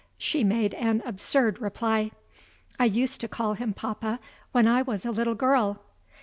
[0.17, 2.09] She made an absurd reply:
[2.79, 4.19] "I used to call him papa
[4.51, 5.83] when I was a little girl."